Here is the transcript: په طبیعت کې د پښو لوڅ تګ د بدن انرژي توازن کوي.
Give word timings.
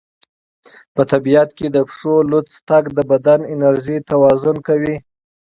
په 0.95 1.01
طبیعت 1.11 1.49
کې 1.57 1.67
د 1.75 1.77
پښو 1.87 2.15
لوڅ 2.31 2.49
تګ 2.69 2.83
د 2.97 2.99
بدن 3.11 3.39
انرژي 3.53 3.97
توازن 4.09 4.57
کوي. 4.67 4.95